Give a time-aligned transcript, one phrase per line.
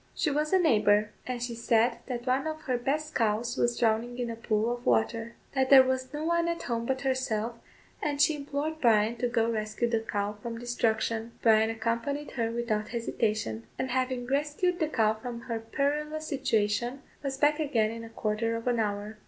[0.15, 4.17] She was a neighbour, and she said that one of her best cows was drowning
[4.17, 7.53] in a pool of water that there was no one at home but herself,
[8.01, 11.33] and she implored Bryan to go rescue the cow from destruction.
[11.43, 17.37] Bryan accompanied her without hesitation; and having rescued the cow from her perilous situation, was
[17.37, 19.19] back again in a quarter of an hour.